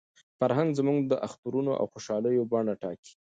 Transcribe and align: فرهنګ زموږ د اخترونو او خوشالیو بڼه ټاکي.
فرهنګ 0.39 0.69
زموږ 0.79 0.97
د 1.11 1.13
اخترونو 1.27 1.71
او 1.79 1.85
خوشالیو 1.93 2.49
بڼه 2.51 2.73
ټاکي. 2.81 3.13